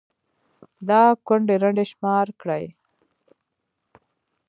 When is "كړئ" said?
2.41-2.65